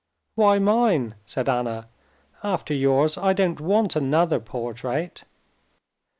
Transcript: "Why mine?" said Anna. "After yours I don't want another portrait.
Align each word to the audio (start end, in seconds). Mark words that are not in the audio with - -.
"Why 0.33 0.57
mine?" 0.57 1.13
said 1.27 1.47
Anna. 1.47 1.87
"After 2.41 2.73
yours 2.73 3.19
I 3.19 3.33
don't 3.33 3.61
want 3.61 3.95
another 3.95 4.39
portrait. 4.39 5.25